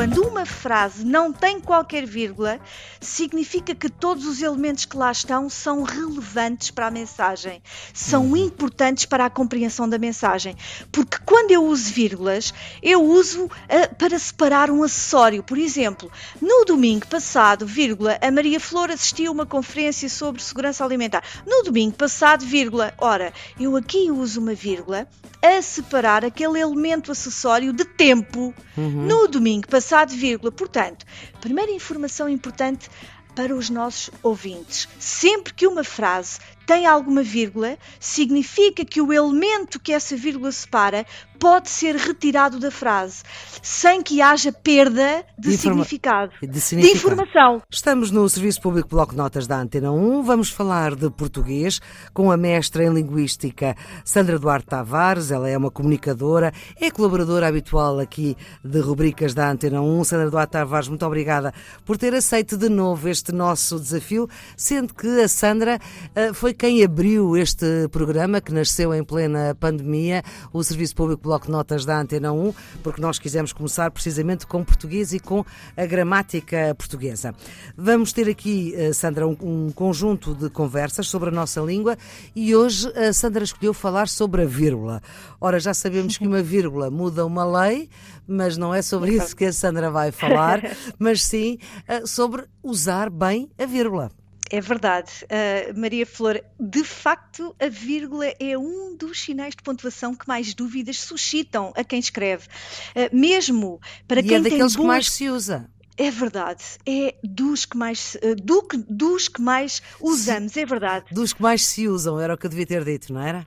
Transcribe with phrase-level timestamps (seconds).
[0.00, 2.58] Quando uma frase não tem qualquer vírgula,
[3.02, 7.62] significa que todos os elementos que lá estão são relevantes para a mensagem,
[7.92, 8.36] são Uhum.
[8.38, 10.56] importantes para a compreensão da mensagem.
[10.90, 15.42] Porque quando eu uso vírgulas, eu uso ah, para separar um acessório.
[15.42, 20.82] Por exemplo, no domingo passado, vírgula, a Maria Flor assistiu a uma conferência sobre segurança
[20.82, 21.22] alimentar.
[21.46, 25.06] No domingo passado, vírgula, ora, eu aqui uso uma vírgula
[25.42, 28.54] a separar aquele elemento acessório de tempo.
[28.76, 30.52] No domingo passado, vírgula.
[30.52, 31.04] Portanto,
[31.40, 32.90] primeira informação importante
[33.34, 34.88] para os nossos ouvintes.
[34.98, 36.38] Sempre que uma frase
[36.70, 41.04] tem alguma vírgula, significa que o elemento que essa vírgula separa
[41.36, 43.22] pode ser retirado da frase,
[43.62, 46.32] sem que haja perda de, De significado.
[46.40, 46.96] de significado.
[46.96, 47.62] informação.
[47.70, 50.22] Estamos no Serviço Público Bloco de Notas da Antena 1.
[50.22, 51.80] Vamos falar de português
[52.12, 53.74] com a mestra em Linguística
[54.04, 55.30] Sandra Duarte Tavares.
[55.30, 60.04] Ela é uma comunicadora, é colaboradora habitual aqui de rubricas da Antena 1.
[60.04, 61.54] Sandra Duarte Tavares, muito obrigada
[61.86, 65.80] por ter aceito de novo este nosso desafio, sendo que a Sandra
[66.14, 70.22] eh, foi quem abriu este programa que nasceu em plena pandemia,
[70.52, 74.62] o Serviço Público Bloco de Notas da Antena 1, porque nós quisemos começar precisamente com
[74.62, 75.42] português e com
[75.74, 77.34] a gramática portuguesa.
[77.74, 81.96] Vamos ter aqui, eh, Sandra, um, um conjunto de conversas sobre a nossa língua
[82.36, 85.00] e hoje a Sandra escolheu falar sobre a vírgula.
[85.40, 87.88] Ora, já sabemos que uma vírgula muda uma lei,
[88.28, 90.60] mas não é sobre isso que a Sandra vai falar,
[91.00, 91.56] mas sim
[91.88, 94.10] eh, sobre usar bem a vírgula.
[94.50, 96.42] É verdade, Uh, Maria Flor.
[96.58, 101.84] De facto, a vírgula é um dos sinais de pontuação que mais dúvidas suscitam a
[101.84, 102.48] quem escreve.
[102.96, 105.70] Uh, mesmo para e quem é daqueles tem que mais se usa.
[105.96, 111.06] É verdade, é dos que mais, uh, do que, dos que mais usamos, é verdade.
[111.12, 113.46] Dos que mais se usam, era o que eu devia ter dito, não era?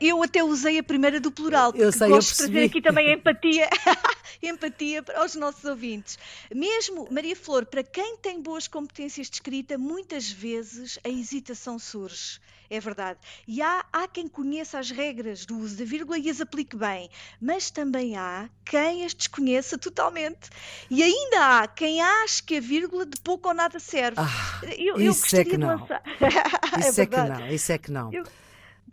[0.00, 2.82] Eu até usei a primeira do plural, porque Eu sei, eu gosto de trazer aqui
[2.82, 3.68] também a empatia,
[4.42, 6.18] empatia para os nossos ouvintes.
[6.54, 12.40] Mesmo, Maria Flor, para quem tem boas competências de escrita, muitas vezes a hesitação surge.
[12.70, 13.18] É verdade.
[13.46, 17.10] E há, há quem conheça as regras do uso da vírgula e as aplique bem,
[17.40, 20.50] mas também há quem as desconheça totalmente.
[20.90, 24.16] E ainda há quem ache que a vírgula de pouco ou nada serve.
[24.18, 25.68] Ah, eu, eu isso é gostaria que não.
[25.78, 26.02] lançar.
[26.80, 27.40] Isso é, que verdade.
[27.42, 28.12] não, isso é que não.
[28.12, 28.24] Eu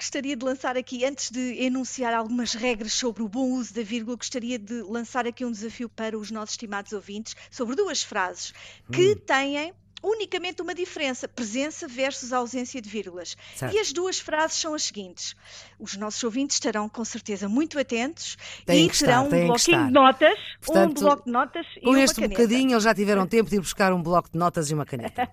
[0.01, 4.17] gostaria de lançar aqui, antes de enunciar algumas regras sobre o bom uso da vírgula,
[4.17, 8.51] gostaria de lançar aqui um desafio para os nossos estimados ouvintes sobre duas frases
[8.91, 9.15] que Hum.
[9.27, 9.73] têm
[10.03, 13.37] unicamente uma diferença, presença versus ausência de vírgulas.
[13.55, 13.75] Certo.
[13.75, 15.35] E as duas frases são as seguintes.
[15.79, 18.35] Os nossos ouvintes estarão com certeza muito atentos
[18.65, 21.81] Têm e que estar, terão um bloquinho de notas, um Portanto, bloco de notas e
[21.81, 22.33] Com uma este caneta.
[22.41, 25.29] bocadinho, eles já tiveram tempo de ir buscar um bloco de notas e uma caneta.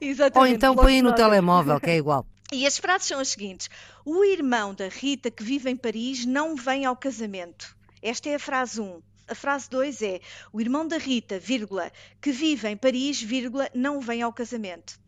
[0.00, 2.26] Exatamente, Ou então põem no telemóvel, que é igual.
[2.52, 3.70] E as frases são as seguintes:
[4.04, 7.74] O irmão da Rita que vive em Paris não vem ao casamento.
[8.02, 9.02] Esta é a frase 1.
[9.28, 10.20] A frase 2 é:
[10.52, 11.90] O irmão da Rita, vírgula,
[12.20, 15.00] que vive em Paris, vírgula, não vem ao casamento.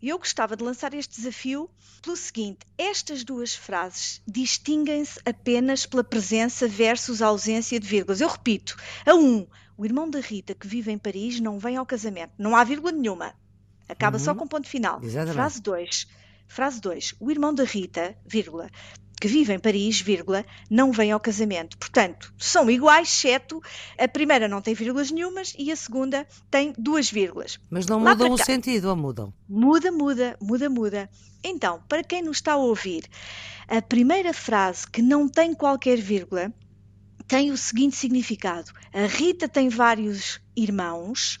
[0.00, 1.68] Eu gostava de lançar este desafio
[2.02, 8.20] pelo seguinte: estas duas frases distinguem-se apenas pela presença versus ausência de vírgulas.
[8.20, 9.44] Eu repito: a 1,
[9.76, 12.32] o irmão da Rita que vive em Paris não vem ao casamento.
[12.38, 13.34] Não há vírgula nenhuma.
[13.88, 15.00] Acaba só com ponto final.
[15.02, 15.34] Exatamente.
[15.34, 16.06] Frase 2.
[16.48, 17.14] Frase 2.
[17.20, 18.70] O irmão da Rita, vírgula,
[19.20, 21.78] que vive em Paris, vírgula, não vem ao casamento.
[21.78, 23.62] Portanto, são iguais, exceto
[23.98, 27.58] a primeira não tem vírgulas nenhumas e a segunda tem duas vírgulas.
[27.70, 28.44] Mas não Lá mudam o cá.
[28.44, 29.32] sentido, ou mudam?
[29.48, 31.10] Muda, muda, muda, muda.
[31.42, 33.04] Então, para quem nos está a ouvir,
[33.68, 36.52] a primeira frase que não tem qualquer vírgula
[37.26, 41.40] tem o seguinte significado: a Rita tem vários irmãos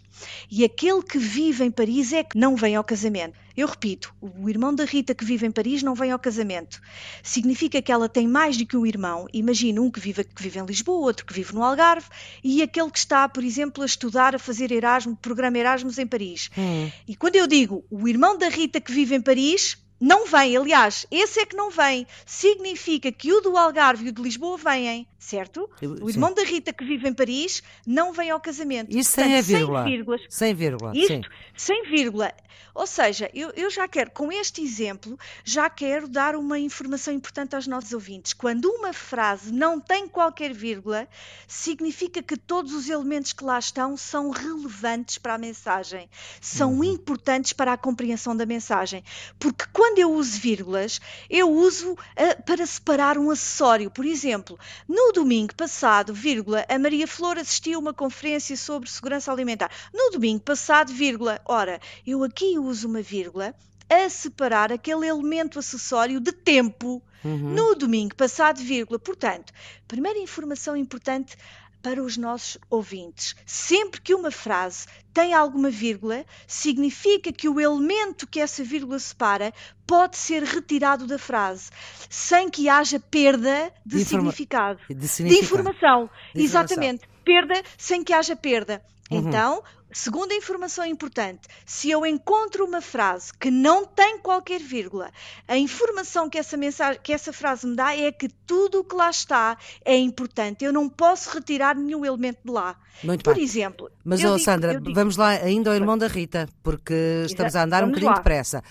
[0.50, 3.38] e aquele que vive em Paris é que não vem ao casamento.
[3.56, 6.80] Eu repito, o irmão da Rita que vive em Paris não vem ao casamento.
[7.22, 9.26] Significa que ela tem mais do que um irmão.
[9.32, 12.06] Imagina um que vive, que vive em Lisboa, outro que vive no Algarve
[12.44, 16.50] e aquele que está, por exemplo, a estudar, a fazer Erasmus, programa Erasmus em Paris.
[16.56, 16.90] Hum.
[17.08, 21.06] E quando eu digo o irmão da Rita que vive em Paris, não vem, aliás,
[21.10, 22.06] esse é que não vem.
[22.26, 25.68] Significa que o do Algarve e o de Lisboa vêm, certo?
[25.82, 26.14] O sim.
[26.14, 28.96] irmão da Rita que vive em Paris não vem ao casamento.
[28.96, 29.82] Isso sem Portanto, a vírgula.
[29.82, 30.20] Sem vírgulas.
[30.28, 31.00] Sem vírgula, sim.
[31.00, 32.32] Isto sem vírgula.
[32.74, 37.56] Ou seja, eu, eu já quero, com este exemplo, já quero dar uma informação importante
[37.56, 38.34] aos nossos ouvintes.
[38.34, 41.08] Quando uma frase não tem qualquer vírgula,
[41.48, 46.06] significa que todos os elementos que lá estão são relevantes para a mensagem,
[46.38, 46.84] são Uhum.
[46.84, 49.02] importantes para a compreensão da mensagem.
[49.38, 53.90] Porque quando eu uso vírgulas, eu uso ah, para separar um acessório.
[53.90, 59.32] Por exemplo, no domingo passado, vírgula, a Maria Flor assistiu a uma conferência sobre segurança
[59.32, 59.70] alimentar.
[59.92, 63.54] No domingo passado, vírgula, ora, eu aqui uso uma vírgula
[63.88, 67.02] a separar aquele elemento acessório de tempo.
[67.24, 67.54] Uhum.
[67.54, 68.98] No domingo passado, vírgula.
[68.98, 69.54] Portanto,
[69.88, 71.34] primeira informação importante
[71.82, 73.34] para os nossos ouvintes.
[73.46, 79.52] Sempre que uma frase tem alguma vírgula, significa que o elemento que essa vírgula separa
[79.86, 81.70] pode ser retirado da frase,
[82.10, 84.80] sem que haja perda de, De significado.
[84.88, 85.44] De, De significado.
[85.44, 86.10] informação.
[86.34, 86.44] De informação.
[86.44, 87.08] Exatamente.
[87.24, 88.82] Perda sem que haja perda.
[89.10, 89.18] Uhum.
[89.18, 89.62] Então,
[89.96, 95.10] segunda informação importante: se eu encontro uma frase que não tem qualquer vírgula,
[95.48, 98.94] a informação que essa, mensagem, que essa frase me dá é que tudo o que
[98.94, 100.64] lá está é importante.
[100.64, 102.76] Eu não posso retirar nenhum elemento de lá.
[103.02, 103.44] Muito Por bem.
[103.44, 107.54] exemplo, Mas, ó digo- Sandra, digo- vamos lá ainda ao irmão da Rita, porque estamos
[107.56, 108.16] a andar um bocadinho lá.
[108.16, 108.62] depressa.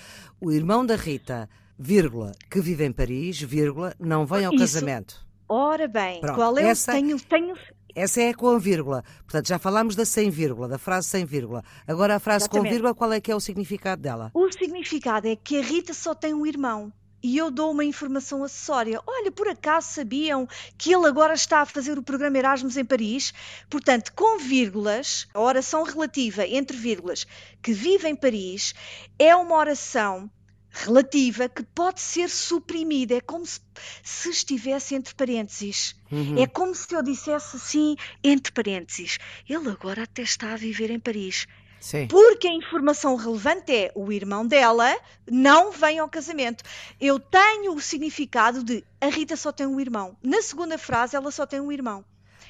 [0.41, 4.61] O irmão da Rita, vírgula, que vive em Paris, vírgula, não vem ao Isso.
[4.75, 5.25] casamento.
[5.47, 7.55] Ora bem, Pronto, qual é o essa- tenho, tenho
[7.95, 9.05] Essa é com a vírgula.
[9.23, 11.63] Portanto, já falámos da sem vírgula, da frase sem vírgula.
[11.87, 12.73] Agora a frase com Exatamente.
[12.73, 14.31] vírgula, qual é que é o significado dela?
[14.33, 16.91] O significado é que a Rita só tem um irmão.
[17.23, 19.01] E eu dou uma informação acessória.
[19.07, 20.47] Olha, por acaso sabiam
[20.77, 23.33] que ele agora está a fazer o programa Erasmus em Paris?
[23.69, 27.25] Portanto, com vírgulas, a oração relativa entre vírgulas,
[27.63, 28.75] que vive em Paris,
[29.17, 30.29] é uma oração
[30.75, 33.15] relativa que pode ser suprimida.
[33.15, 33.59] É como se,
[34.03, 35.95] se estivesse entre parênteses.
[36.11, 36.41] Uhum.
[36.41, 39.17] É como se eu dissesse assim, entre parênteses.
[39.47, 41.47] Ele agora até está a viver em Paris.
[41.79, 42.07] Sim.
[42.07, 44.97] Porque a informação relevante é o irmão dela
[45.29, 46.63] não vem ao casamento.
[46.99, 50.17] Eu tenho o significado de a Rita só tem um irmão.
[50.23, 52.03] Na segunda frase, ela só tem um irmão.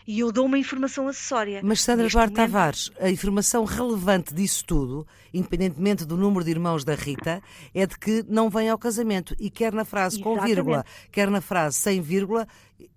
[0.08, 1.62] E eu dou uma informação acessória.
[1.64, 6.84] Mas Sandra Duarte momento- Tavares, a informação relevante disso tudo, independentemente do número de irmãos
[6.84, 7.42] da Rita,
[7.74, 9.36] é de que não vem ao casamento.
[9.40, 10.56] E quer na frase com Exatamente.
[10.56, 12.48] vírgula, quer na frase sem vírgula,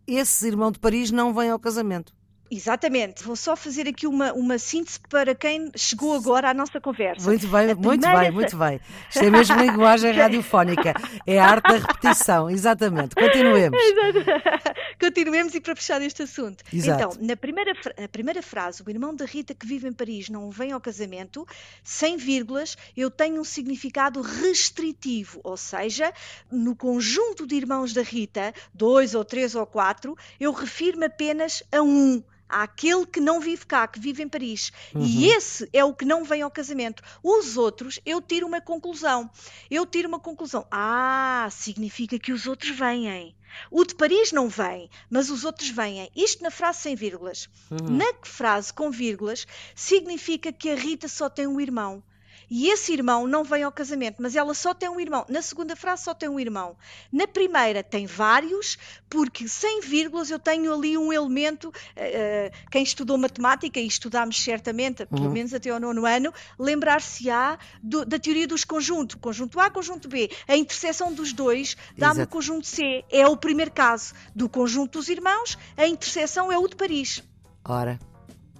[0.06, 2.12] esse irmão de Paris não vem ao casamento.
[2.50, 3.22] Exatamente.
[3.22, 7.26] Vou só fazer aqui uma, uma síntese para quem chegou agora à nossa conversa.
[7.26, 8.80] Muito bem, muito primeira bem, muito bem.
[9.10, 10.94] Isto é mesmo linguagem radiofónica.
[11.26, 12.48] É a arte da repetição.
[12.48, 13.14] Exatamente.
[13.14, 13.78] Continuemos.
[14.98, 16.64] Continuemos e para fechar este assunto.
[16.72, 17.16] Exato.
[17.16, 20.50] Então, na primeira, na primeira frase, o irmão da Rita que vive em Paris não
[20.50, 21.46] vem ao casamento,
[21.84, 26.12] sem vírgulas, eu tenho um significado restritivo, ou seja,
[26.50, 31.82] no conjunto de irmãos da Rita, dois ou três ou quatro, eu refiro-me apenas a
[31.82, 32.22] um.
[32.48, 34.72] Àquele que não vive cá, que vive em Paris.
[34.94, 37.02] E esse é o que não vem ao casamento.
[37.22, 39.30] Os outros, eu tiro uma conclusão.
[39.70, 40.66] Eu tiro uma conclusão.
[40.70, 43.34] Ah, significa que os outros vêm.
[43.70, 46.10] O de Paris não vem, mas os outros vêm.
[46.14, 47.48] Isto na frase sem vírgulas.
[47.70, 52.02] Na frase com vírgulas, significa que a Rita só tem um irmão.
[52.50, 55.24] E esse irmão não vem ao casamento, mas ela só tem um irmão.
[55.28, 56.76] Na segunda frase, só tem um irmão.
[57.12, 58.78] Na primeira, tem vários,
[59.08, 61.72] porque sem vírgulas eu tenho ali um elemento.
[61.96, 68.18] eh, quem estudou matemática, e estudámos certamente, pelo menos até ao nono ano, lembrar-se-á da
[68.18, 69.16] teoria dos conjuntos.
[69.20, 70.30] Conjunto A, conjunto B.
[70.46, 73.04] A interseção dos dois dá-me o conjunto C.
[73.10, 74.14] É o primeiro caso.
[74.34, 77.22] Do conjunto dos irmãos, a interseção é o de Paris.
[77.64, 77.98] Ora,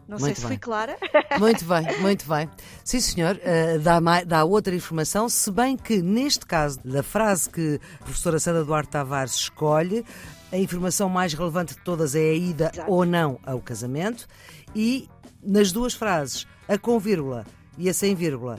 [0.08, 0.48] Não sei Muito se bem.
[0.48, 0.96] fui clara.
[1.38, 2.48] muito bem, muito bem.
[2.82, 7.50] Sim, senhor, eh, dá, mai- dá outra informação, se bem que neste caso, da frase
[7.50, 10.02] que a professora Sandra Duarte Tavares escolhe,
[10.50, 12.90] a informação mais relevante de todas é a ida Exato.
[12.90, 14.26] ou não ao casamento,
[14.74, 15.06] e
[15.42, 17.44] nas duas frases, a com vírgula
[17.76, 18.58] e a sem vírgula,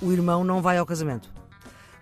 [0.00, 1.28] o irmão não vai ao casamento.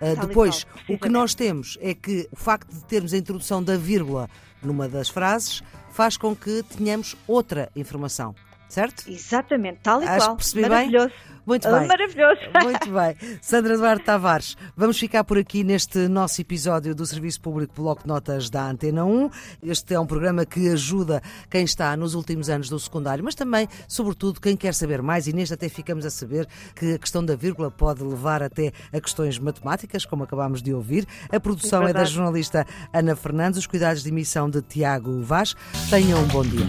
[0.03, 3.77] Uh, depois, o que nós temos é que o facto de termos a introdução da
[3.77, 4.29] vírgula
[4.63, 8.35] numa das frases faz com que tenhamos outra informação,
[8.73, 9.05] certo?
[9.09, 10.37] Exatamente, tal e Acho qual.
[10.37, 10.71] percebi bem.
[10.71, 11.13] Maravilhoso.
[11.45, 11.89] Muito Ah, bem.
[11.89, 12.41] Maravilhoso.
[12.63, 13.39] Muito bem.
[13.43, 18.09] Sandra Duarte Tavares, vamos ficar por aqui neste nosso episódio do Serviço Público Bloco de
[18.09, 19.29] Notas da Antena 1.
[19.65, 23.67] Este é um programa que ajuda quem está nos últimos anos do secundário, mas também,
[23.89, 25.27] sobretudo, quem quer saber mais.
[25.27, 29.01] E neste até ficamos a saber que a questão da vírgula pode levar até a
[29.01, 31.05] questões matemáticas, como acabámos de ouvir.
[31.29, 32.13] A produção é, da verdade.
[32.13, 35.57] jornalista Ana Fernandes, os cuidados de emissão de Tiago Vaz.
[35.91, 36.67] Tenham um bom dia.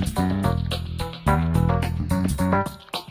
[2.53, 3.02] Thank you.